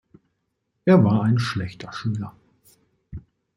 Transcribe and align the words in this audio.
Er 0.83 1.03
war 1.03 1.21
ein 1.21 1.37
schlechter 1.37 1.93
Schüler. 1.93 2.35